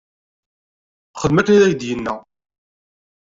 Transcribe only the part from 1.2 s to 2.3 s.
Xdem akken i ak-d-yenna.